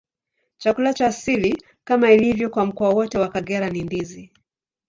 [0.57, 4.31] Chakula cha asili, kama ilivyo kwa mkoa wote wa Kagera, ni ndizi.